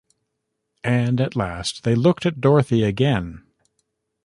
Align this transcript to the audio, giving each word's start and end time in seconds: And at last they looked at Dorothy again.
And 0.83 1.21
at 1.21 1.35
last 1.35 1.83
they 1.83 1.93
looked 1.93 2.25
at 2.25 2.41
Dorothy 2.41 2.81
again. 2.81 3.43